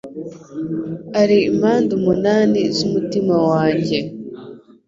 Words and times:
Ari 1.21 1.37
impande 1.49 1.91
umunani 1.99 2.61
z 2.75 2.79
umutima 2.87 3.35
wanjye. 3.49 3.97